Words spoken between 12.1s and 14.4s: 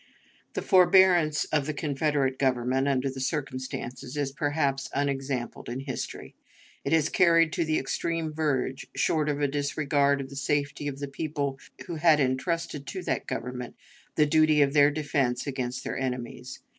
intrusted to that government the